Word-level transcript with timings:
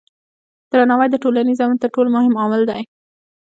درناوی 0.71 1.07
د 1.11 1.15
ټولنیز 1.23 1.57
امن 1.63 1.77
تر 1.83 1.89
ټولو 1.95 2.09
مهم 2.15 2.33
عامل 2.41 2.61
دی. 2.69 2.81